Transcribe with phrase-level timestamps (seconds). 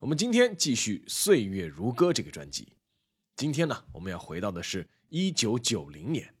[0.00, 2.68] 我们今天继续《岁月如歌》这个专辑。
[3.34, 6.32] 今天呢，我们要回到的是一九九零年。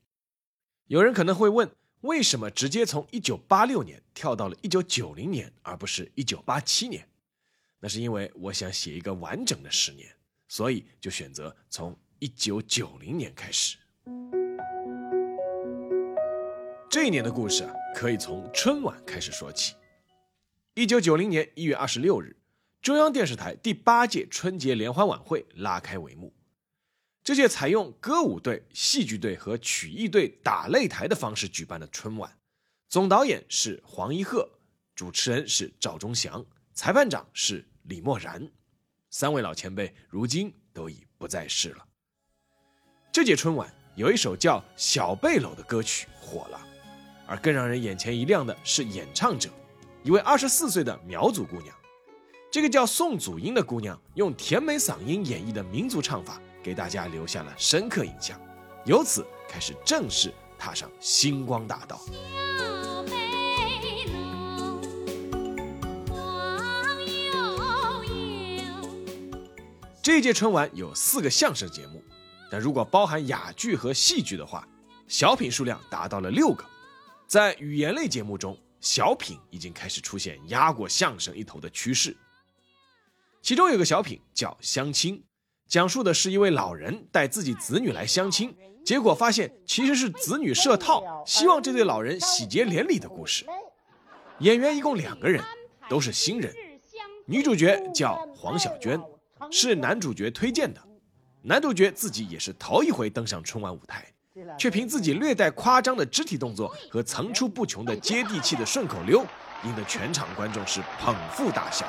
[0.86, 1.68] 有人可能会问，
[2.02, 7.08] 为什么直接从一九八六年跳到了一九九零年，而不是一九八七年？
[7.80, 10.08] 那是因为我想写一个完整的十年，
[10.46, 13.76] 所以就选择从一九九零年开始。
[16.88, 19.74] 这一年的故事啊，可以从春晚开始说起。
[20.74, 22.36] 一九九零年一月二十六日，
[22.80, 26.32] 中央电视台第八届春节联欢晚会拉开帷幕。
[27.24, 32.38] 这届采用歌舞队、戏剧队和曲艺队打擂台的方式举办的春晚，
[32.88, 34.48] 总导演是黄一鹤，
[34.94, 38.48] 主持人是赵忠祥，裁判长是李默然。
[39.10, 41.84] 三位老前辈如今都已不在世了。
[43.12, 46.66] 这届春晚有一首叫《小背篓》的歌曲火了。
[47.26, 49.50] 而更让人眼前一亮的是演唱者，
[50.02, 51.77] 一位二十四岁的苗族姑娘。
[52.58, 58.36] 这个叫宋祖英的姑娘，用甜美嗓音演绎的民族唱法，给大家留下了深刻印象。
[58.84, 62.00] 由此开始正式踏上星光大道。
[70.02, 72.02] 这届春晚有四个相声节目，
[72.50, 74.66] 但如果包含哑剧和戏剧的话，
[75.06, 76.64] 小品数量达到了六个。
[77.28, 82.16] 在语言类节目中，小品已经开始出现压过相声一头的趋势。
[83.40, 85.16] 其中有个小品叫《相亲》，
[85.66, 88.54] 讲述的是一位老人带自己子女来相亲，
[88.84, 93.46] 结果发现其实是子女设套，希望这对老人喜结连理的故事。
[94.40, 95.42] 演员一共两个人，
[95.88, 96.52] 都是新人。
[97.26, 99.00] 女主角叫黄小娟，
[99.50, 100.80] 是男主角推荐的。
[101.42, 104.04] 男主角自己也是头一回登上春晚舞台。
[104.56, 109.26] 却凭自己略带夸张的肢体动作和层出不穷的接地气的顺口溜，
[109.64, 111.84] 引得全场观众是捧腹大笑。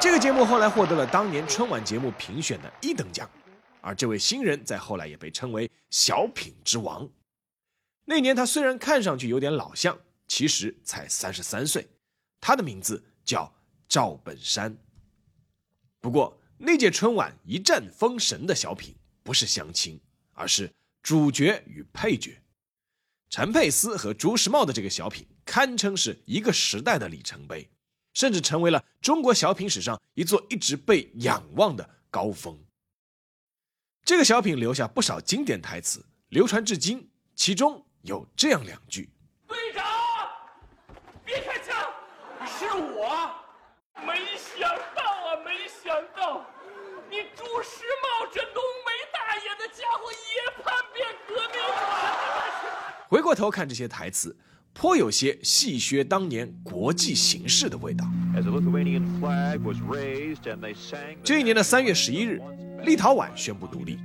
[0.00, 3.28] 这个节目后来获得了当年春晚节目评选的一等奖，
[3.80, 7.08] 而这位新人在后来也被称为“小品之王”。
[8.06, 9.98] 那年他虽然看上去有点老相，
[10.28, 11.88] 其实才三十三岁，
[12.40, 13.52] 他的名字叫
[13.88, 14.76] 赵本山。
[16.00, 18.94] 不过那届春晚一战封神的小品
[19.24, 20.00] 不是相亲，
[20.32, 20.70] 而是。
[21.00, 22.42] 主角与配角，
[23.30, 27.66] 陈佩斯和朱时茂的这个小品堪称是一个时代的里程碑，
[28.18, 32.58] 甚至成为了中国小品史上一座一直被仰望的高峰。
[34.04, 37.08] 这个小品留下不少经典台词，流传至今。
[37.36, 39.08] 其中有这样两句
[39.46, 39.84] ：“队长，
[41.24, 41.76] 别开枪，
[42.44, 43.30] 是我，
[44.04, 46.44] 没想到啊，没想到，
[47.08, 54.36] 你朱时茂这浓眉大眼的家伙也叛变革命了。”回过头看这些台词，
[54.78, 58.06] 颇有些戏谑当年国际形势的味道。
[61.24, 62.40] 这一年的三月十一日，
[62.84, 63.98] 立陶宛宣布独立。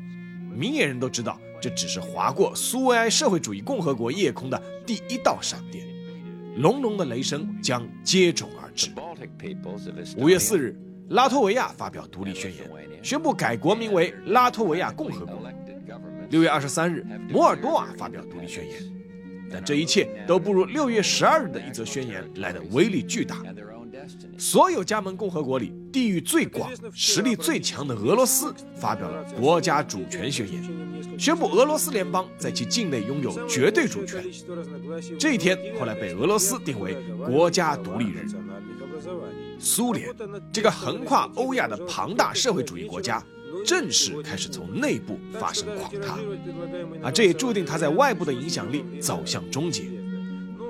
[0.51, 5.85] 明眼人都知道，这只是划过苏维埃社会主义共和国夜空的第一道闪电，
[6.57, 8.89] 隆隆的雷声将接踵而至。
[10.17, 10.75] 五月四日，
[11.09, 12.67] 拉脱维亚发表独立宣言，
[13.03, 15.39] 宣布改国名为拉脱维亚共和国。
[16.31, 18.81] 六月二十三日，摩尔多瓦发表独立宣言，
[19.53, 23.37] 但这一切都不如六月十二日的一则宣言来的威力巨大。
[24.37, 30.61] 所有加盟共和国里，地域最广、实力最强的俄罗斯发表了国家主权宣言，
[31.17, 34.25] 宣布俄罗斯联邦在其境内拥有绝对主权。
[35.19, 38.25] 这一天后来被俄罗斯定为国家独立日。
[39.59, 40.09] 苏联
[40.51, 43.23] 这个横跨欧亚的庞大社会主义国家。
[43.65, 46.19] 正式开始从内部发生垮塌，
[47.01, 49.83] 啊，这也注定他在外部的影响力走向终结。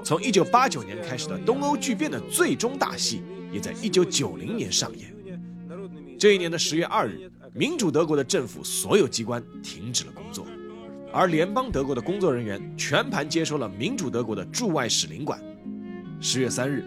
[0.03, 3.21] 从一九八九年开始的东欧剧变的最终大戏，
[3.51, 5.13] 也在一九九零年上演。
[6.19, 10.45] 这一年的十月二日，民主德国的政府所有机关停止了工作，
[11.11, 15.41] 而联邦德国的工作人员全盘接收了民主德国的驻外使领馆。
[16.19, 16.85] 十月三日，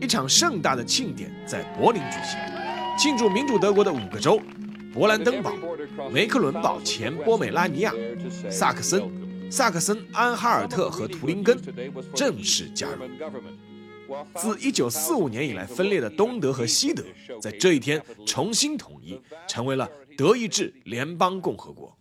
[0.00, 2.38] 一场盛大的庆典在柏林举行，
[2.98, 4.40] 庆祝民主德国的五个州。
[4.96, 5.52] 勃兰登堡、
[6.10, 7.92] 梅克伦堡前波美拉尼亚、
[8.50, 11.54] 萨克森、萨克森安哈尔特和图林根
[12.14, 13.04] 正式加入。
[14.34, 17.04] 自1945年以来分裂的东德和西德，
[17.42, 21.94] 在这一天重新统一，成为了德意志联邦共和国。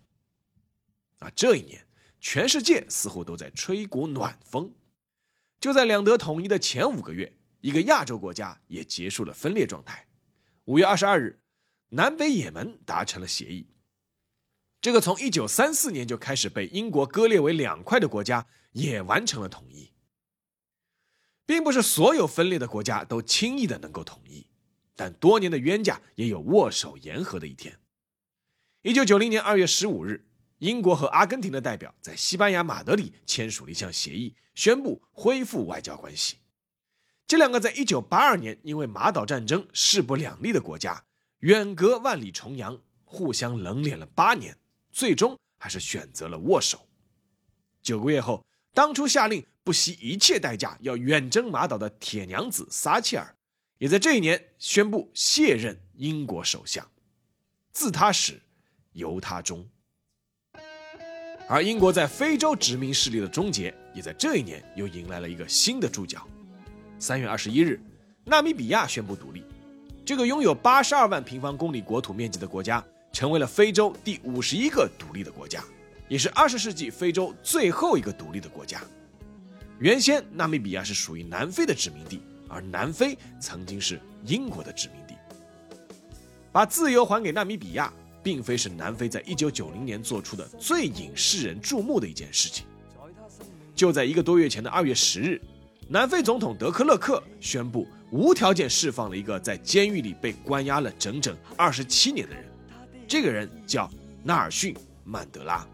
[1.20, 1.86] 啊，这一年，
[2.22, 4.72] 全世界似乎都在吹一股暖风。
[5.60, 10.08] 就在两德统一的前五个月，一个亚洲国家也结束了分裂状态。
[10.64, 11.42] 五月二十二日，
[11.90, 13.68] 南北也门达成了协议。
[14.82, 19.92] 这个从1934年就开始被英国割裂为两块的国家，也完成了统一。
[21.46, 24.48] 并不是所有分裂的国家都轻易的能够统一，
[24.96, 27.80] 但多年的冤家也有握手言和的一天。
[28.82, 30.28] 一九九零年二月十五日，
[30.58, 36.38] 英国和阿根廷的代表在西班牙马德里签署了一项协议，宣布恢复外交关系。
[37.28, 41.05] 这两个在一九八二年因为马岛战争势不两立的国家，
[41.40, 44.58] 远隔万里重洋，互相冷脸了八年，
[44.92, 46.88] 最终还是选择了握手。
[47.82, 49.46] 九个月后，当初下令。
[49.66, 53.36] 不惜一切代价要远征马岛的铁娘子撒切尔，
[53.80, 56.88] 也在这一年宣布卸任英国首相。
[57.72, 58.40] 自他始，
[58.92, 59.68] 由他终。
[61.48, 66.28] 而英国在非洲殖民势力的终结，也在这一年又迎来了一个新的注脚。
[67.00, 67.82] 三月二十一日，
[68.24, 69.44] 纳米比亚宣布独立。
[70.06, 75.64] 这个拥有八十二万平方公里国土面积的国家，成为了非洲第五十一个独立的国家，
[76.08, 78.80] 也是二十世纪非洲最后一个独立的国家。
[79.80, 85.16] 原先纳米比亚是属于南非的殖民地，而南非曾经是英国的殖民地。
[86.52, 87.92] 把自由还给纳米比亚，
[88.22, 92.64] 并非是南非在一九九零年做出的最引世人注目的一件事情。
[93.74, 95.42] 就在一个多月前的二月十日，
[95.90, 102.46] 南非总统德克勒克宣布无条件释放了一个在监狱里被关押了整整二十七年的人，
[103.08, 103.90] 这个人叫
[104.24, 104.74] 纳尔逊·
[105.04, 105.66] 曼德拉。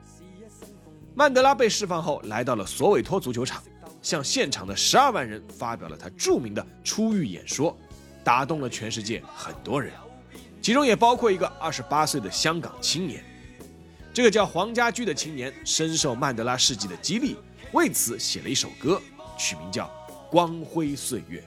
[1.13, 3.61] 曼德拉被释放后，来到了索韦托足球场。
[4.01, 7.77] 向现场的十二万人发表了他著名的出狱演说，
[8.23, 9.93] 打动了全世界很多人，
[10.59, 13.23] 其中也包括一个二十八岁的香港青年。
[14.11, 17.35] 这个叫黄家驹的青年深受曼德拉事迹的激励，
[17.73, 18.99] 为此写了一首歌，
[19.37, 19.85] 取名叫
[20.31, 21.39] 《光辉岁月》。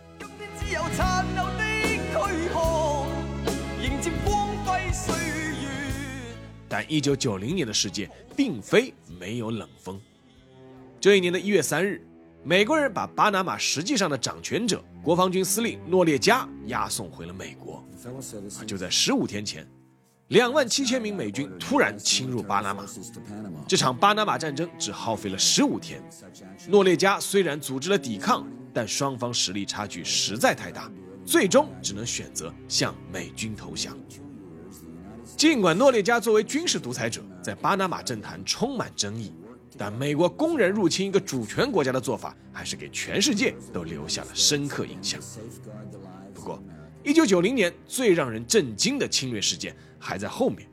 [0.59, 1.65] 只有残留的
[2.13, 3.07] 躯壳，
[3.83, 5.69] 迎接光辉岁月
[6.69, 10.01] 但一九九零年的世界并非没有冷风。
[11.01, 12.05] 这一年的一月三日。
[12.47, 17.83] 美国人把巴拿马实际上的掌权者国防军司令诺列加押送回了美国。
[18.67, 19.67] 就在十五天前，
[20.29, 22.85] 两万七千名美军突然侵入巴拿马。
[23.67, 26.03] 这场巴拿马战争只耗费了十五天。
[26.69, 30.91] 诺列加虽然组织了抵抗，但双方实力差距实在太大，
[31.25, 33.97] 最终只能选择向美军投降。
[35.37, 39.33] 尽管诺列加作为军事独裁者，在巴拿马政坛充满争议。
[39.77, 45.21] 但美国公然入侵一个主权国家的做法，还是给全世界都留下了深刻印象。
[46.33, 46.63] 不过，
[47.03, 50.71] 一九九零年最让人震惊的侵略事件还在后面。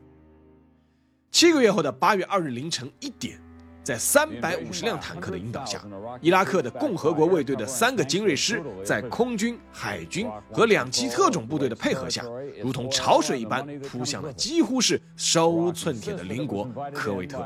[1.32, 3.41] 七个月后的八月二日凌晨一点。
[3.84, 5.84] 在三百五十辆坦克的引导下，
[6.22, 12.24] 伊拉克的共和国卫队的三个精锐师，在空军、海军和两栖特种部队的配合下，
[12.62, 17.44] 如同潮水一般扑向了几乎是手无寸铁的邻国科威特。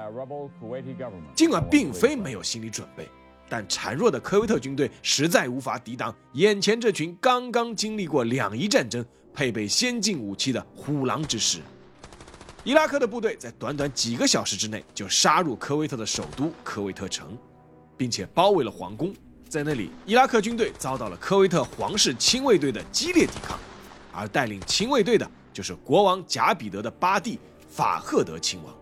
[1.34, 3.08] 尽管并非没有心理准备，
[3.48, 11.60] 但孱弱的科威特军队实在无法抵挡眼前这群刚刚经历过两伊战争、配备先进武器的虎狼之师。
[12.66, 17.38] 伊拉克的部队在短短几个小时之内就杀入科威特的首都科威特城，
[17.96, 19.14] 并且包围了皇宫。
[19.48, 23.60] 在那里，伊拉克军队遭到了科威特皇室亲卫队的激烈抵抗，
[24.12, 28.76] 而带领亲卫队的就是国王贾彼得的八弟法赫德亲王。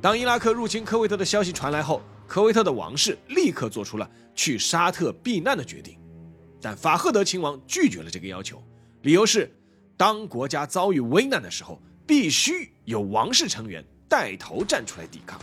[0.00, 5.96] 当伊拉克入侵科威特的消息传来后，科威特的王室立刻做出了去沙特避难的决定，
[6.60, 8.60] 但法赫德亲王拒绝了这个要求，
[9.02, 9.54] 理由是
[9.96, 11.80] 当国家遭遇危难的时候。
[12.06, 15.40] 必须有王室成员带头站出来抵抗。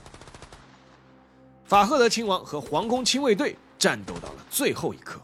[1.65, 5.22] 法赫德亲王和皇宫亲卫队战斗到了最后一刻，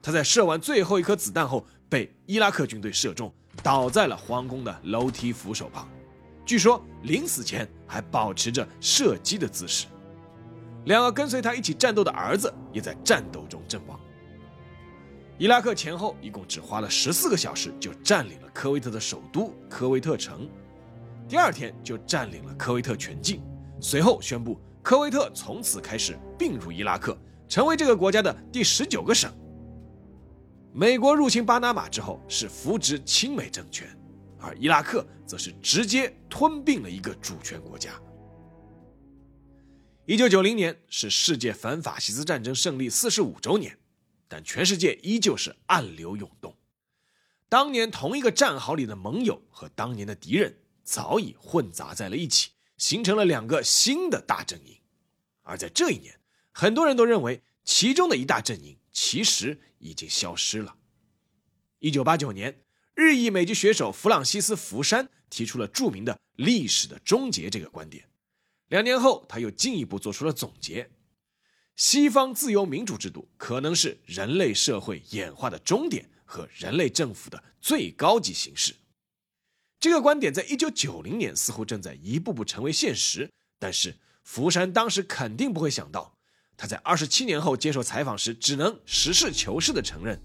[0.00, 5.88] 他在射完最后一颗子弹后被伊拉克军队射中，倒在了皇宫的楼梯扶手旁。
[6.46, 9.86] 据说临死前还保持着射击的姿势。
[10.84, 13.98] 两个跟随他一起战斗的儿子也在战斗中阵亡。
[15.36, 20.48] 伊拉克前后一共只花了十四个小时就占领了科威特的首都科威特城，
[21.28, 23.42] 第二天就占领了科威特全境，
[23.80, 29.32] 随后宣布科威特从此开始并入伊拉克，成为这个国家的第十九个省。
[30.72, 33.88] 美国入侵巴拿马之后是扶植亲美政权，
[34.38, 37.90] 而伊拉克则是直接吞并了一个主权国家。
[40.06, 43.76] 一九九零年是世界反法西斯战争胜利四十五周年。
[44.28, 46.56] 但全世界依旧是暗流涌动。
[47.48, 54.78] 当年同一个战壕里的盟友和当年的敌人早已混杂在了一起，形成了两个新的大阵营。
[55.42, 56.18] 而在这一年，
[56.50, 60.76] 很多人都认为其中的一大阵营其实已经消失了。
[61.78, 62.62] 一九八九年，
[62.94, 68.08] 日裔美籍学手弗朗西斯·福山提出了著名的“历史的终结”这个观点。
[68.68, 70.90] 两年后，他又进一步做出了总结：
[71.76, 76.08] 西方自由民主制度可能是人类社会演化的终点。
[76.26, 78.74] 和人类政府的最高级形式，
[79.78, 83.30] 这个观点在一九九零年似乎正在一步步成为现实。
[83.60, 86.16] 但是福山当时肯定不会想到，
[86.56, 90.20] 他在二十七年后接受采访时，只能实事求是地承认，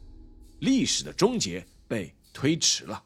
[0.61, 3.03] 历史的终结被推迟了。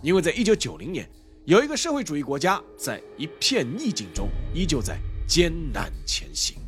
[0.00, 1.10] 因为在一九九零年，
[1.46, 6.67] 有一个社会主义国家在一片逆境中，依旧在艰难前行。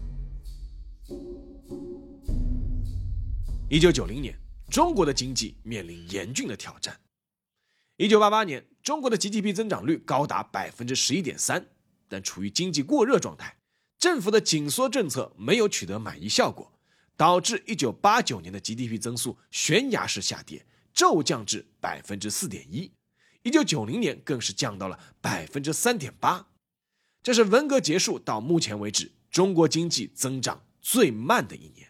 [3.73, 4.37] 一九九零年。
[4.69, 7.01] 中国的经济面临严峻的挑战。
[7.99, 11.69] 一九八八年，中国的 GDP 增长率高达百分之十一点三，
[12.09, 13.57] 但处于经济过热状态，
[13.99, 16.73] 政府的紧缩政策没有取得满意效果，
[17.17, 22.93] 导致一九八九年的 GDP 增速悬崖式下跌，骤降至百分之四点一。
[23.43, 26.49] 一九九零年更是降到了百分之三点八，
[27.23, 31.90] 这是文革结束到目前为止中国经济增长最慢的一年。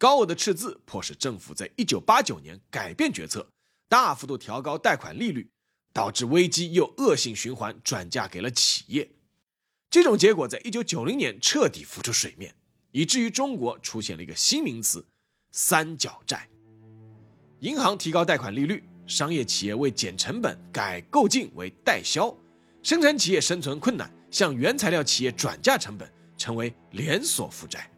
[0.00, 3.46] 高额的赤字迫使政府在1989年改变决策，
[3.86, 5.50] 大幅度调高贷款利率，
[5.92, 9.10] 导致危机又恶性循环转嫁给了企业。
[9.90, 12.54] 这种结果在1990年彻底浮出水面，
[12.92, 15.04] 以至于中国出现了一个新名词
[15.52, 16.48] “三角债”。
[17.60, 22.34] 银行提高贷款利率，商业企业为减成本改购进为代销，
[22.82, 27.89] 生产企业生存困难，向原材料企业转嫁成本，成为连锁负债。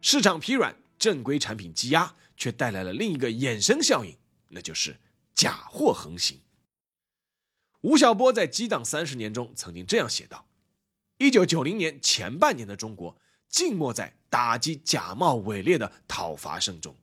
[0.00, 4.16] 市场疲软，正规产品积压，却带来了另一个衍生效应，
[4.48, 4.96] 那就是
[5.34, 6.40] 假货横行。
[7.80, 10.46] 吴晓波在《激荡三十年》中曾经这样写道
[11.18, 13.16] ：“一九九零年前半年的中国，
[13.48, 16.96] 静默在打击假冒伪劣的讨伐声中。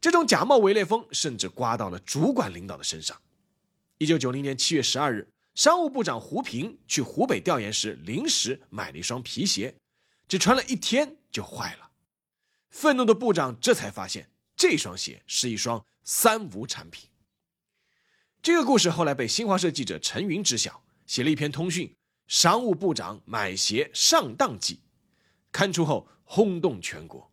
[0.00, 3.20] 这种假冒伪劣风甚至刮到了主管领导的身上。
[3.98, 9.74] 一九九零年七月十二日，商务部长胡平去湖北调研时，临时买了一双皮鞋。”
[10.30, 11.90] 只穿了一天就坏了，
[12.68, 17.10] 愤怒的部长这才发现这双鞋是一双三无产品。
[18.40, 21.92] 这个故事后来被新华社记者陈云知晓，写了一篇通讯
[22.28, 24.78] ：“商务部长买鞋上当记”，
[25.50, 27.28] 刊出后轰动全国。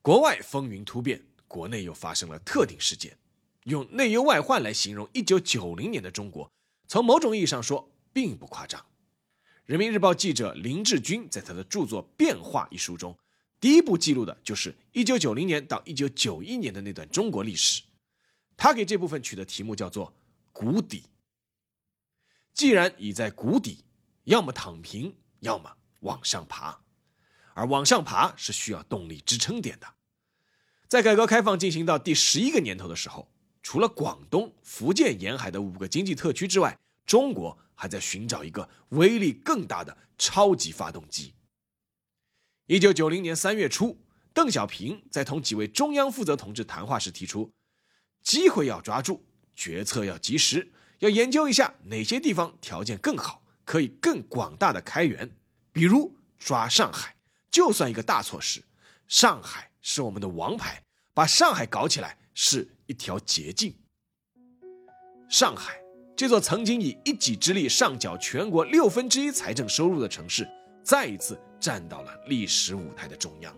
[0.00, 3.18] 国外风云突变，国内又发生了特定事件，
[3.64, 6.50] 用内忧外患来形容一九九零年的中国，
[6.88, 8.82] 从某种意义上说并不夸张。
[9.66, 13.16] 人民日报记者林志军在他的著作《变化》一书中，
[13.58, 17.82] 第一部记录的就是1990年到1991年的那段中国历史。
[18.58, 20.14] 他给这部分取的题目叫做
[20.52, 21.04] “谷底”。
[22.52, 23.84] 既然已在谷底，
[24.24, 26.78] 要么躺平，要么往上爬。
[27.54, 29.86] 而往上爬是需要动力支撑点的。
[30.88, 37.58] 在改革开放进行到第十一个年头的时候，除了广东、福建沿海的五个经济特区之外，中国。
[37.76, 41.34] 还在寻找一个威力更大的超级发动机。
[42.66, 43.98] 一九九零年三月初，
[44.32, 47.52] 邓小平在同几位中央负责同志谈话时提出：
[48.22, 49.24] 机会要抓住，
[49.56, 55.36] 决策要及时，要研究一下哪些地方条件更好，可以更广大的开源。
[55.72, 57.16] 比如抓上海，
[57.50, 58.62] 就算一个大措施，
[59.08, 60.80] 上海是我们的王牌，
[61.12, 63.76] 把上海搞起来是一条捷径。
[65.28, 65.83] 上海。
[66.16, 70.48] 这座曾经以一己之力上缴全国六分之一财政收入的城市，
[70.80, 73.52] 再一次站到了历史舞台的中央。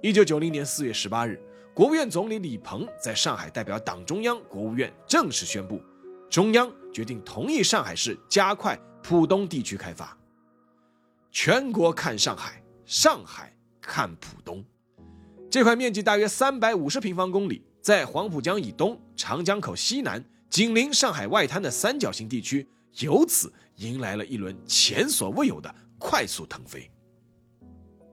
[0.00, 1.40] 一九九零年四月十八日，
[1.74, 5.82] 国务院总理李鹏在上海代表党中央、国务院正式宣布，
[6.30, 10.16] 中央决定同意上海市加快浦东地区开发。
[11.32, 14.64] 全国看上海，上海看浦东。
[15.50, 20.24] 这块面积大约三百五十平方公里，在黄浦江以东、长江口西南。
[20.50, 22.66] 紧邻上海外滩的三角形地区，
[22.98, 26.90] 由此迎来了一轮前所未有的快速腾飞。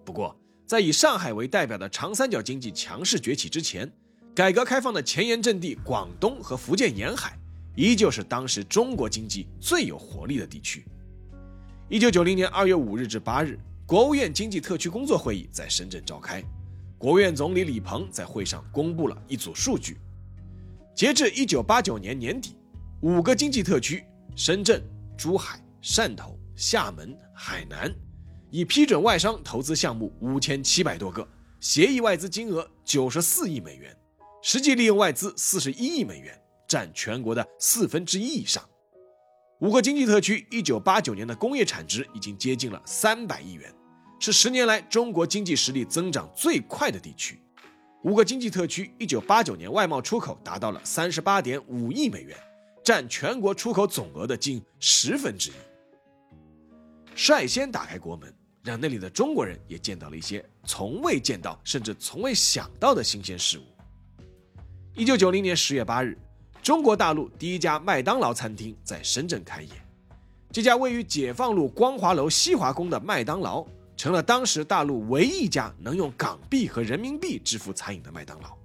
[0.05, 3.91] 不过，在以上海为代表的长三角经济强势崛起之前，
[4.35, 7.35] 改革开放的前沿阵地广东和福建沿海，
[7.75, 10.85] 依旧是当时中国经济最有活力的地区。
[11.89, 16.43] 一九九零年二月五日至八日，国务院经济特区工作会议在深圳召开，
[16.99, 19.97] 国务院总理李鹏在会上公布了一组数据。
[20.97, 22.57] 截至一九八九年年底，
[23.01, 24.03] 五个经济特区——
[24.35, 24.83] 深圳、
[25.15, 27.93] 珠海、汕头、厦门、海南，
[28.49, 31.27] 已批准外商投资项目五千七百多个，
[31.59, 33.95] 协议外资金额九十四亿美元，
[34.41, 36.35] 实际利用外资四十一亿美元，
[36.67, 38.67] 占全国的四分之一以上。
[39.59, 43.71] 五个经济特区一九八九年的工业产值已经接近了三百亿元，
[44.19, 47.39] 是十年来中国经济实力增长最快的地区。
[48.03, 52.37] 五个经济特区一九八九年外贸出口达到了三十八点五亿美元，
[52.83, 55.53] 占全国出口总额的近十分之一。
[57.15, 58.31] 率先打开国门，
[58.63, 63.63] 让那里的中国人也见到了一些从未见到甚至从未想到的新鲜事物。
[64.93, 66.15] 一九九零年十月八日，
[66.61, 69.69] 中国大陆第一家麦当劳餐厅在深圳开业。
[70.51, 73.65] 这家位于解放路光华楼西华宫的麦当劳，
[73.97, 78.55] 成了当时大陆唯一一家能用港币和人民币支付餐饮的麦当劳。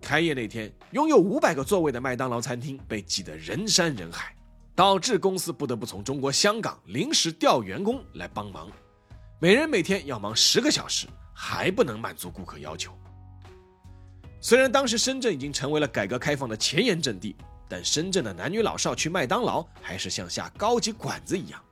[0.00, 4.34] 开业那天，拥有五百个座位的麦当劳餐厅被挤得人山人海。
[4.74, 8.70] 导致公司不得不从中国香港临时调员工来帮忙，
[9.38, 12.90] 每人每天要忙十个小时，还不能满足顾客要求。
[14.40, 17.36] 虽然当时深圳已经成为了改革开放的前沿阵地，
[17.68, 21.62] 但深圳的男女老少去麦当劳还是像下高级馆子一样。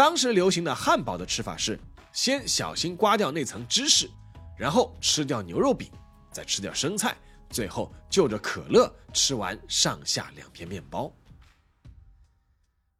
[0.00, 1.78] 当时流行的汉堡的吃法是：
[2.10, 4.08] 先小心刮掉那层芝士，
[4.56, 5.92] 然后吃掉牛肉饼，
[6.32, 7.14] 再吃掉生菜，
[7.50, 11.14] 最后就着可乐吃完上下两片面包。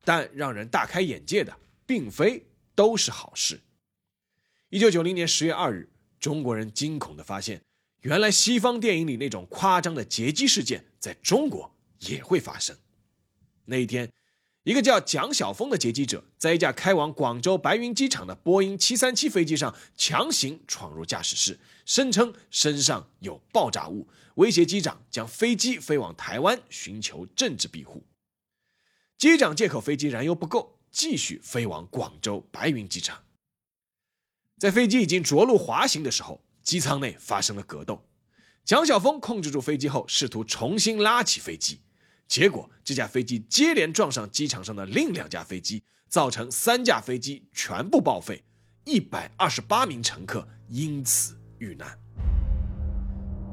[0.04, 3.58] 但让人大开眼界的，并非都是好事。
[4.68, 7.62] 一九九零年十月二日，中国人惊恐地发现，
[8.02, 12.76] 原来西方电影里那种夸张的劫机事件，在中国也会发生。
[13.64, 14.12] 那一天，
[14.70, 28.06] 一个叫蒋晓峰的劫机者，在一架开往广州白云机场的波音七三七飞机上强行闯入驾驶室，声称身上有爆炸物，威胁机长将飞机飞往台湾，寻求政治庇护。
[29.18, 33.24] 机长借口飞机燃油不够，继续飞往广州白云机场。
[34.56, 38.06] 在飞机已经着陆滑行的时候，机舱内发生了格斗。
[38.64, 41.80] 蒋晓峰控制住飞机后，试图重新拉起飞机，
[42.30, 48.40] 结果这架飞机接连撞上机场上的另两架飞机，造成三架飞机全部报废，
[48.84, 51.98] 一百二十八名乘客因此遇难。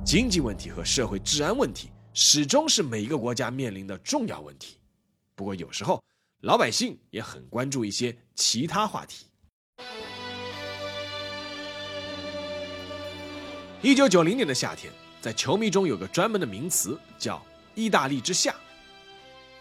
[0.06, 4.78] 经济问题和社会治安问题始终是每一个国家面临的重要问题。
[5.34, 6.00] 不过有时候，
[6.42, 9.26] 老百姓也很关注一些其他话题。
[13.82, 18.56] 一九九零年的夏天，在球迷中有个专门的名词叫“意大利之夏”。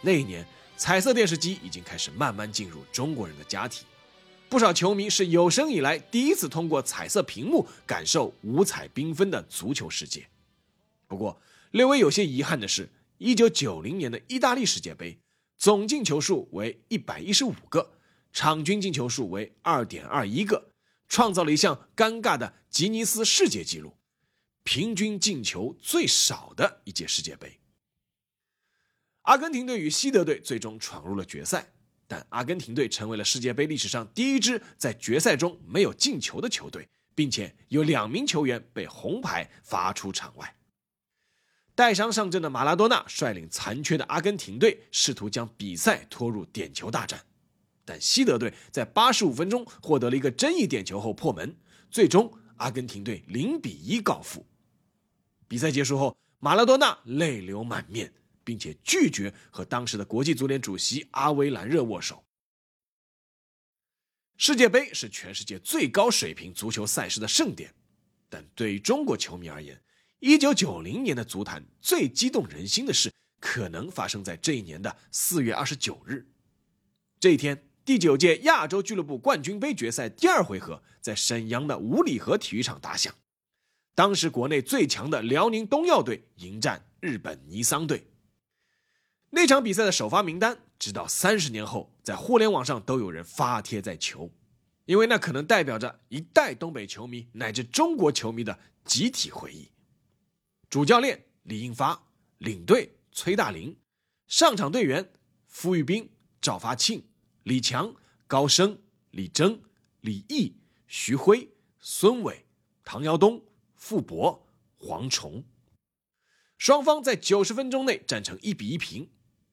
[0.07, 3.85] 那一年，彩色电视机已经开始慢慢进入中国人的家庭，
[4.49, 10.25] 不少球迷是有生以来第一次通过彩色屏幕感受五彩缤纷的足球世界。
[11.09, 11.41] 不过，
[11.73, 12.89] 略微有些遗憾的是，
[13.19, 15.19] 一九九零年的意大利世界杯。
[15.59, 17.95] 总进球数为一百一十五个，
[18.33, 20.71] 场均进球数为二点二一个，
[21.09, 23.97] 创造了一项尴尬的吉尼斯世界纪录，
[24.63, 27.59] 平均进球最少的一届世界杯。
[29.27, 31.69] 阿根廷队与西德队最终闯入了决赛，
[32.07, 40.57] 但阿根廷队成为了世界杯历史上第一支在决赛中没有进球的球队，并且有两名球员被红牌罚出场外。
[41.75, 47.21] 带伤上阵的马拉多纳率领残缺的阿根廷队，试图将比赛拖入点球大战，
[47.85, 51.57] 但西德队在八十五分钟获得了一个争议点球后破门，
[51.91, 54.47] 最终阿根廷队零比一告负。
[55.49, 58.13] 比赛结束后，马拉多纳泪流满面，
[58.47, 62.25] 并且拒绝和当时的国际足联主席阿维兰热握手。
[64.37, 67.75] 世界杯是全世界最高水平足球赛事的盛典，
[68.29, 69.83] 但对于中国球迷而言，
[70.21, 76.25] 一九九零年的足坛最激动人心的事，可能发生在这一年的四月二十九日。
[77.19, 83.13] 这一天，第九届亚洲俱乐部冠军杯决赛第二回合在沈阳的五里河体育场打响。
[83.95, 88.07] 当时国内最强的辽宁东药队迎战日本尼桑队。
[89.37, 94.31] 那场比赛的首发名单，直到三十年后，在互联网上都有人发帖在求，
[94.87, 99.69] 因为那可能代表着一代东北球迷乃至中国球迷的集体回忆。
[100.71, 102.07] 主教练李英发，
[102.39, 103.77] 领队崔大林，
[104.27, 105.13] 上场队员
[105.47, 107.07] 傅玉斌、赵发庆、
[107.43, 107.95] 李强、
[108.27, 109.61] 高升、李征、
[110.01, 112.47] 李毅、徐辉、孙伟、
[112.83, 113.45] 唐尧东、
[113.75, 115.45] 傅博、黄崇。
[116.57, 119.11] 双方在九十分钟内战成一比一平。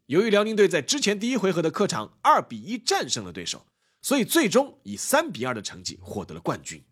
[0.08, 3.66] 由于辽宁队在之前第一回合的客场二比一战胜了对手，
[4.02, 6.84] 所以最终以三比二的成绩获得了冠军。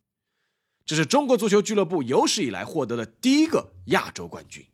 [0.85, 4.65] 这是中国足球俱乐部有史以来获得的第一个亚洲冠军。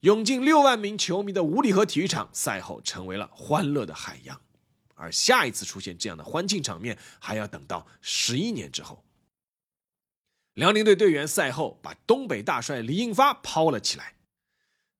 [0.00, 4.40] 涌进六万名球迷的五里河体育场赛后成为了欢乐的海洋，
[4.94, 9.04] 而下一次出现这样的欢庆场面，还要等到十一年之后。
[10.52, 14.15] 辽宁队队员赛后把东北大帅李应发抛了起来。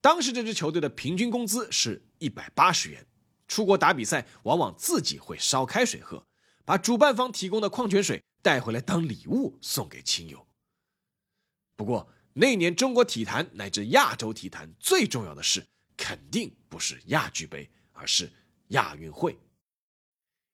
[0.01, 3.07] 当时这支球队的平均工资是一百八十元，
[3.49, 6.27] 出国打比赛往往自己会烧开水喝，
[6.65, 10.47] 把主办方提供的矿泉水带回来当礼物送给亲友。
[11.75, 18.31] 不过那年中国体坛乃至亚洲体坛最重要的事，肯定不是亚俱杯，而是
[18.69, 19.39] 亚运会。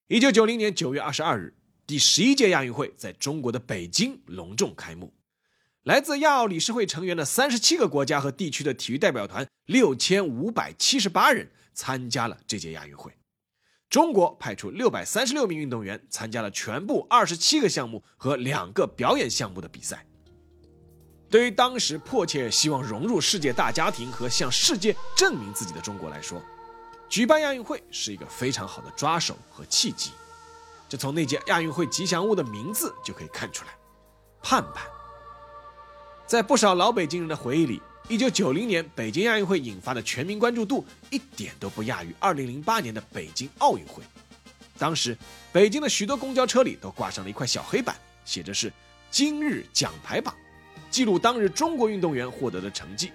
[0.08, 1.54] 一九九零年九月二十二日。
[1.84, 5.12] 第十一届亚运会在中国的北京隆重开幕，
[5.84, 13.12] 来自亚奥理事会成员的三十七个国家和地区的体育代表团六千五百七十八人参加了这届亚运会。
[13.90, 20.06] 中国派出六百三十六名运动员参加了全部二十七个项目和两个表演项目的比赛。
[21.28, 26.40] 对于当时迫切希望融入世界大家庭和向世界证明自己的中国来说，
[27.08, 30.12] 举办亚运会是一个非常好的抓手和契机。
[30.88, 33.74] 就从那届亚运会吉祥物的名字就可以看出来，
[34.42, 34.86] 盼盼。
[36.26, 44.02] 在不少老北京人的回忆里，一九九零年北京亚运会引发的全民关注度一点都不亚于二零零八年的北京奥运会。
[44.78, 45.16] 当时，
[45.52, 48.72] 北京的许多公交车里都挂上了一块小黑板，写着是
[49.10, 50.34] “今日奖牌榜”，
[50.90, 53.12] 记录当日中国运动员获得的成绩。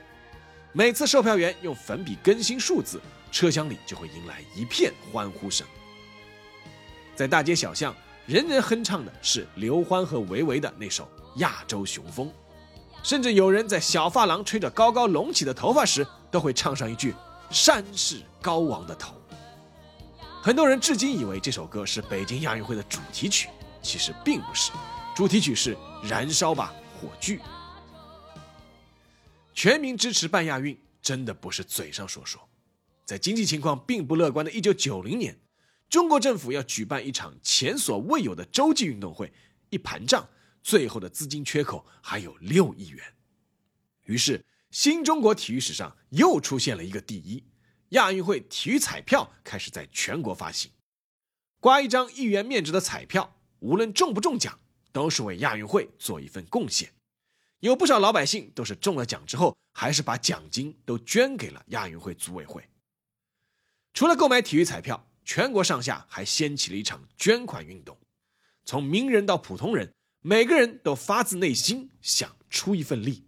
[0.71, 5.65] 每次售票员用粉笔更新数字，车厢里就会迎来一片欢呼声。
[7.15, 7.95] 在大街小巷，
[8.27, 11.03] 人人哼唱的是刘欢和维维的那首
[11.39, 12.27] 《亚洲雄风》，
[13.07, 17.15] 甚至有人在小发廊吹着高高隆起的头发时，都会唱上一句
[17.49, 19.15] “山是高王的头”。
[20.43, 23.47] 很多人至今以为这首歌是北京亚运会的主题曲，
[23.81, 24.73] 其实并不是，
[25.15, 27.37] 主题曲是《燃烧吧火炬》。
[29.53, 32.41] 全民支持办亚运，真的不是嘴上说说。
[33.05, 35.39] 在经济情况并不乐观的1990年。
[35.89, 39.31] 中国政府要举办一场前所未有的洲际运动会，
[39.69, 40.27] 一盘账，
[40.67, 43.01] 最后的资金缺口还有六亿元。
[44.03, 47.41] 于是，新中国体育史上又出现了一个第一：
[47.91, 50.69] 亚运会体育彩票开始在全国发行，
[51.61, 54.59] 刮一张一元面值的彩票，无论中不中奖，
[54.91, 56.91] 都是为亚运会做一份贡献。
[57.61, 62.61] 有不少老百姓都是中了奖之后，还是把奖金都捐给了亚运会组委会。
[63.93, 65.07] 除了购买体育彩票。
[65.23, 67.97] 全国上下还掀起了一场捐款运动，
[68.63, 73.25] 从名人到普通人，每个人都发自内心想出一份力。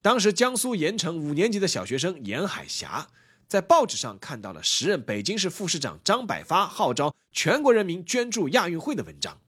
[0.00, 3.08] 当时江苏盐城五年级的小学生严海霞，
[3.46, 9.40] 在报纸上看到了时任北京市副市长张百发号召全国人民捐助亚运会的文章，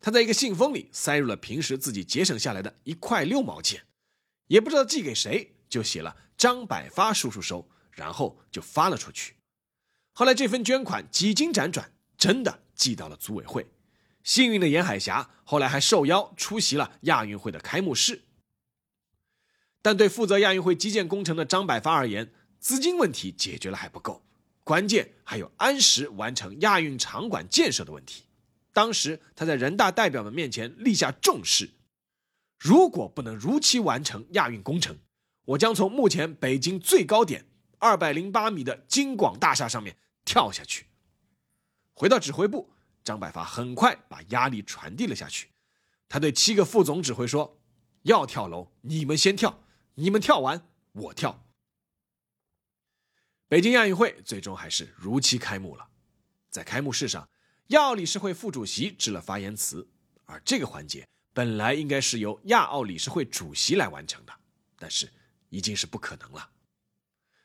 [0.00, 3.84] 他在一个信封里塞入了平时自己节省下来的一块六毛钱，
[4.48, 9.36] 也不知道寄给谁，就写了“张百发叔叔收”，然后就发了出去。
[10.12, 13.66] 后来这份捐款几经辗转，真的寄到了组委会。
[14.24, 18.22] 幸运的严海霞后来还受邀出席了亚运会的开幕式。
[19.80, 24.22] 但对负责亚运会基建工程的张百发而言，资金问题解决了还不够，
[24.62, 28.24] 关键还有按时完成亚运场馆建设的问题。
[28.72, 31.70] 当时他在人大代表们面前立下重誓：
[32.58, 34.96] 如果不能如期完成亚运工程，
[35.44, 37.44] 我将从目前北京最高点
[37.78, 39.96] 二百零八米的京广大厦上面。
[40.24, 40.86] 跳下去。
[41.94, 42.70] 回到指挥部，
[43.04, 45.48] 张百发很快把压力传递了下去。
[46.08, 47.58] 他对七个副总指挥说
[48.02, 49.62] ：“要跳楼，你们先跳，
[49.94, 51.44] 你们跳完，我跳。”
[53.48, 55.88] 北京亚运会最终还是如期开幕了。
[56.48, 57.28] 在开幕式上，
[57.68, 59.88] 亚奥理事会副主席致了发言词，
[60.24, 64.32] 而这个环节本来应该是由亚奥理事会主席来完成的，
[64.78, 65.10] 但是
[65.48, 66.50] 已经是不可能了。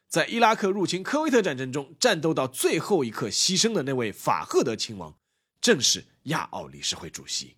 [0.09, 5.17] 在伊拉克入侵科威特战争中战斗到最后一刻牺牲的那位法赫德亲王，
[5.61, 7.55] 正是亚奥理事会主席。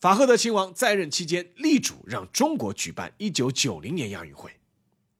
[0.00, 4.52] 法赫德亲王在任期间力主让中国举办1990年亚运会。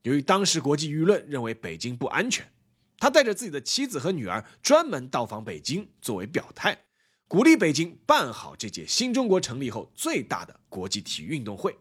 [0.03, 2.51] 由于当时国际舆论认为北京不安全，
[2.97, 6.85] 他带着自己的妻子和女儿专门到访北京，作为表态，
[7.27, 11.77] 鼓励北京办好这届新中国成立后最大的国际体育运动会。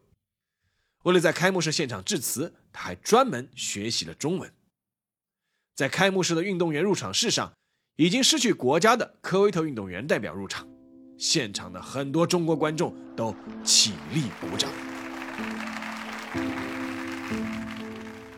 [1.04, 4.52] 为了在开幕式现场致辞，他还专门学习了中文。
[5.76, 7.54] 在开幕式的运动员入场式上，
[7.98, 10.68] 已经失去国家的科威特运动员代表入场，
[11.18, 14.70] 现场的很多中国观众都起立鼓掌。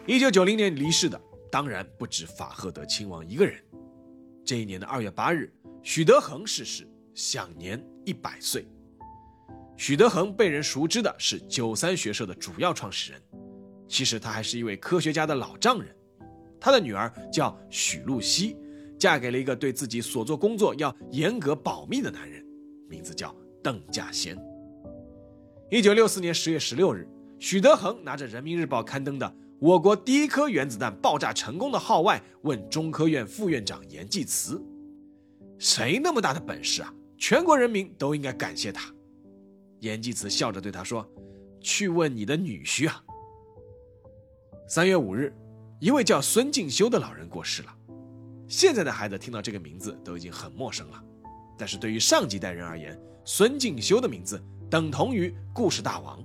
[0.07, 3.61] 一九九零年离世的当然不止法赫德亲王一个人。
[4.45, 8.65] 这一年的二月八日，许德珩逝世，享年一百岁。
[9.75, 13.21] 许德珩被人熟知的是九三学社的主要创始人，
[13.89, 15.93] 其实他还是一位科学家的老丈人。
[16.61, 18.55] 他的女儿叫许露西，
[18.99, 22.45] 嫁给了一个对自己所做工作要严格保密的男人，
[22.89, 23.33] 名字叫
[23.63, 24.37] 邓稼先。
[25.71, 27.07] 一九六四年十月十六日，
[27.39, 34.61] 许德珩拿着《人民日报》刊登的“我国第一颗原子弹爆炸成功”的号外，问中科院副院长严济慈
[35.57, 36.93] ：“谁那么大的本事啊？
[37.17, 38.93] 全国人民都应该感谢他。”
[39.79, 41.07] 严济慈笑着对他说
[41.61, 43.01] ：“去问你的女婿啊。”
[44.67, 45.33] 三月五日，
[45.79, 47.75] 一位叫孙敬修的老人过世了。
[48.49, 50.99] 现在的孩子听到这个名字都已经很陌生了，
[51.55, 56.19] 但是对于上几代人而言，孙敬修的名字等同于故事大王。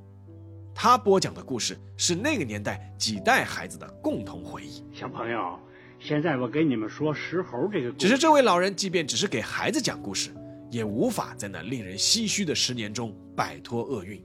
[0.75, 4.83] 他播讲的故事是那个年代几代孩子的共同回忆。
[4.91, 5.59] 小朋友，
[6.01, 8.07] 现在我给你们说石猴这个故事。
[8.07, 10.31] 只是这位老人，即便只是给孩子讲故事，
[10.71, 14.25] 也无法在那令人唏嘘的十年中摆脱厄运。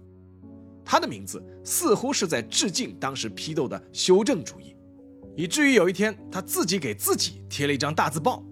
[0.86, 4.74] 他的名字似乎是在致敬当时批斗的修正主义。
[5.36, 8.44] 以至于有一天，他自己给自己贴了一张大字报：“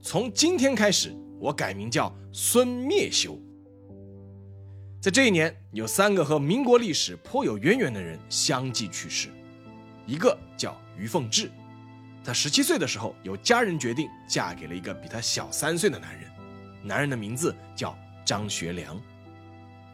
[0.00, 3.36] 从今天开始，我改名叫孙灭修。”
[5.00, 9.28] 在这一年，有三个和民国历史颇有渊源的人相继去世。
[10.06, 11.50] 一个叫于凤至，
[12.24, 16.30] 他十七岁的时候，由家人决定嫁给了一个比他小三岁的男人，
[16.82, 19.00] 男人的名字叫张学良。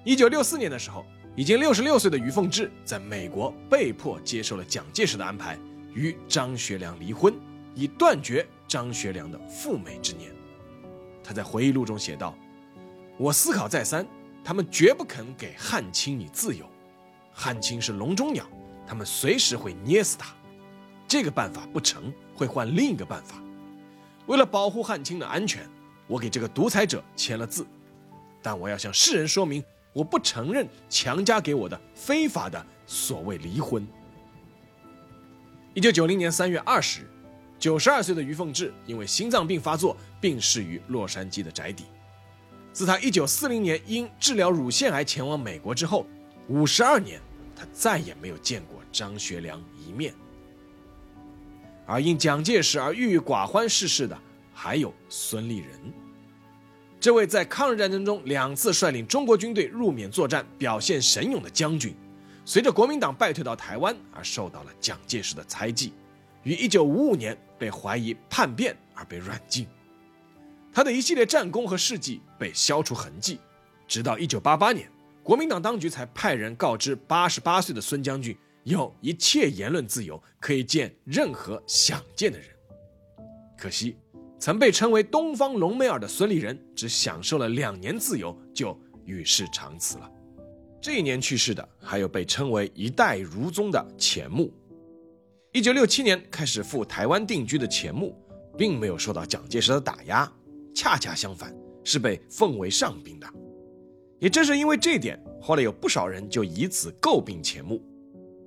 [0.04, 1.04] 一九六四年的时候，
[1.36, 5.58] 已经六十六岁的于凤至在美国被迫接受了蒋介石的安排。
[5.94, 7.32] 与张学良离婚，
[7.74, 10.30] 以断绝张学良的赴美之念。
[11.22, 12.36] 他在回忆录中写道
[13.16, 14.06] ：“我思考再三，
[14.44, 16.68] 他们绝不肯给汉卿你自由。
[17.32, 18.44] 汉卿是笼中鸟，
[18.86, 20.34] 他们随时会捏死他。
[21.08, 23.42] 这个办法不成，会换另一个办法。
[24.26, 25.68] 为了保护汉卿的安全，
[26.06, 27.66] 我给这个独裁者签了字。
[28.42, 33.86] 但我要向世人说明，我不承认强加给我的非法的所谓离婚。”
[35.74, 37.06] 一九九零年三月二十日，
[37.58, 41.82] 九十二岁的于凤至因为心脏病发作病逝于洛杉矶的宅邸。
[42.72, 46.06] 自他一九四零年因治疗乳腺癌前往美国之后，
[46.46, 47.20] 五十二年
[47.56, 50.14] 他再也没有见过张学良一面。
[51.86, 54.16] 而因蒋介石而郁郁寡欢逝世的
[54.52, 55.68] 还有孙立人。
[57.00, 61.92] 这位在抗日战争中两次率领中国军队入缅作战、表现神勇的将军。
[62.44, 65.92] 随着国民党败退到台湾，而受到了蒋介石的猜忌，
[66.42, 69.66] 于1955年被怀疑叛变而被软禁。
[70.72, 73.38] 他的一系列战功和事迹被消除痕迹，
[73.86, 74.90] 直到1988年，
[75.22, 82.48] 国民党当局才派人告知88岁的孙将军有一切言论自由，可以见任何想见的人。
[83.56, 83.96] 可惜，
[84.38, 90.10] 曾被称为“东方隆美尔”的孙立人，只享受了两年自由，就与世长辞了。
[90.84, 94.52] 这一年去世的还有被称为“一代儒宗”的钱穆。
[95.50, 98.14] 一九六七年开始赴台湾定居的钱穆，
[98.54, 100.30] 并没有受到蒋介石的打压，
[100.74, 103.26] 恰恰相反，是被奉为上宾的。
[104.18, 107.82] 也正是因为这点，后来有不少人就以此诟病钱穆。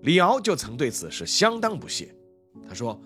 [0.03, 2.13] 李敖就曾对此是相当不屑。
[2.67, 3.01] 他说：“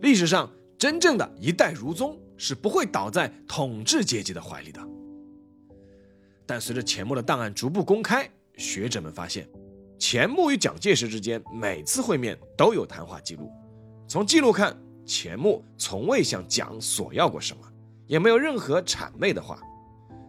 [0.00, 4.80] 历史上真正的一代儒宗是不会倒在统治阶级的怀里的。”
[6.48, 8.26] 但随着钱穆的档案逐步公开，
[8.60, 9.48] 学者们发现，
[9.98, 13.50] 钱穆与蒋介石之间每次会面都有谈话记录。
[14.06, 17.62] 从记录看，钱穆从未向蒋索要过什么，
[18.06, 19.58] 也没有任何谄媚的话。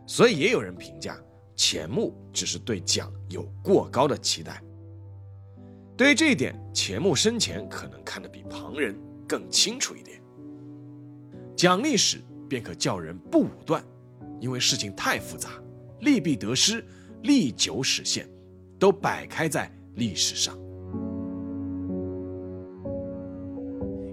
[0.07, 1.19] 所以也有人评价，
[1.57, 4.63] 钱穆只是对蒋有过高的期待。
[5.97, 8.95] 对于这一点，钱穆生前可能看得比旁人
[9.27, 10.21] 更清楚一点。
[11.55, 13.83] 讲历史便可叫人不武断，
[14.39, 15.49] 因为事情太复杂，
[15.99, 16.83] 利弊得失。
[17.23, 18.27] 历久史现，
[18.79, 20.57] 都摆开在历史上。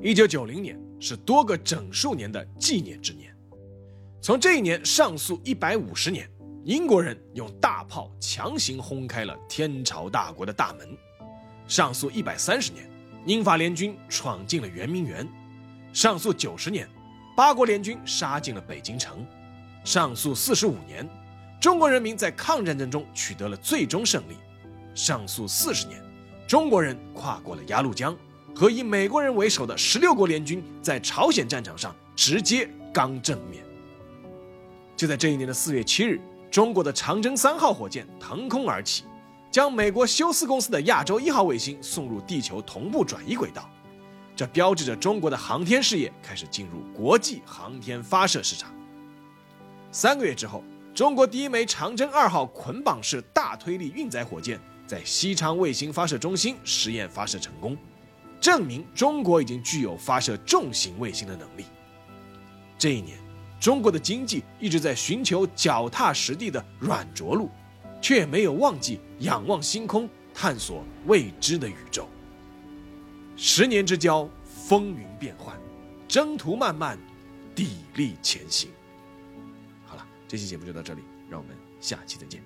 [0.02, 3.34] 一九九零年是多个整数年的纪念之年。
[4.20, 6.28] 从这一年上溯一百五十年，
[6.64, 10.86] 英国人用大炮强行轰开了天朝大国的大门；
[11.66, 12.88] 上溯一百三十年，
[13.24, 15.26] 英法联军闯进了圆明园；
[15.92, 16.86] 上溯九十年，
[17.34, 19.16] 八国联军杀进了北京城；
[19.82, 21.08] 上溯四十五年。
[21.60, 24.36] 中国人民在抗战争中取得了最终胜利。
[24.94, 26.00] 上溯四十年，
[26.46, 28.16] 中国人跨过了鸭绿江，
[28.54, 33.64] 和以美国人为首的十六国联军在朝鲜战场上直接刚正面。
[34.96, 39.04] 就在这一年的四月七日，中国的长征三号火箭腾空而起，
[39.50, 43.68] 将美国休斯公司的亚洲一号卫星送入地球同步转移轨道。
[44.36, 48.72] 这标志着中国的航天事业开始进入国际航天发射市场。
[49.90, 50.62] 三个月之后。
[50.98, 57.76] 中国第一枚长征二号捆绑式大推力运载火箭在西昌卫星发射中心实验发射成功，
[58.40, 61.66] 证明中国已经具有发射重型卫星的能力。
[62.76, 63.16] 这一年，
[63.60, 67.48] 中国的经济一直在寻求脚踏实地的软着陆，
[68.02, 72.08] 却没有忘记仰望星空，探索未知的宇宙。
[73.36, 74.28] 十年之交，
[74.68, 75.56] 风云变幻，
[76.08, 76.98] 征途漫漫，
[77.54, 78.68] 砥砺前行。
[80.28, 82.42] 这期节目就到这里，让我们下期再见。